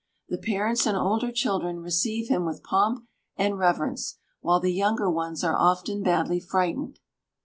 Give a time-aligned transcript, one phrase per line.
[0.29, 3.05] The parents and older children receive him with pomp
[3.37, 6.97] and reverence, while the younger ones are often badly frightened.